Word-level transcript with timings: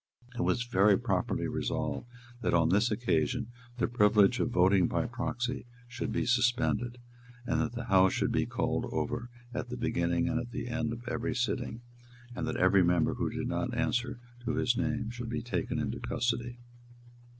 It 0.33 0.41
was 0.41 0.63
very 0.63 0.97
properly 0.97 1.47
resolved 1.47 2.07
that, 2.41 2.55
on 2.55 2.69
this 2.69 2.89
occasion, 2.89 3.51
the 3.77 3.87
privilege 3.87 4.39
of 4.39 4.49
voting 4.49 4.87
by 4.87 5.05
proxy 5.05 5.67
should 5.87 6.11
be 6.11 6.25
suspended, 6.25 6.97
that 7.45 7.73
the 7.73 7.83
House 7.83 8.11
should 8.11 8.31
be 8.31 8.47
called 8.47 8.87
over 8.91 9.29
at 9.53 9.69
the 9.69 9.77
beginning 9.77 10.27
and 10.27 10.39
at 10.39 10.49
the 10.49 10.67
end 10.69 10.91
of 10.91 11.07
every 11.07 11.35
sitting, 11.35 11.81
and 12.35 12.47
that 12.47 12.57
every 12.57 12.83
member 12.83 13.13
who 13.13 13.29
did 13.29 13.47
not 13.47 13.75
answer 13.75 14.17
to 14.43 14.55
his 14.55 14.75
name 14.75 15.11
should 15.11 15.29
be 15.29 15.43
taken 15.43 15.77
into 15.77 15.99
custody. 15.99 16.57